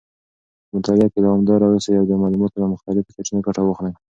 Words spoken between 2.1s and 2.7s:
معلوماتو له